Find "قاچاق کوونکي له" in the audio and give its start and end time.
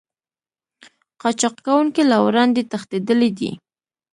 1.21-2.17